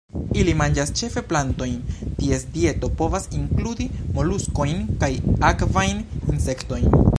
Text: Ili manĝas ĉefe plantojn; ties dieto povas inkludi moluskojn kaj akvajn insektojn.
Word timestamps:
Ili 0.43 0.53
manĝas 0.61 0.91
ĉefe 1.01 1.21
plantojn; 1.33 1.75
ties 2.21 2.47
dieto 2.55 2.89
povas 3.03 3.29
inkludi 3.41 3.87
moluskojn 4.17 4.83
kaj 5.05 5.13
akvajn 5.53 6.05
insektojn. 6.37 6.93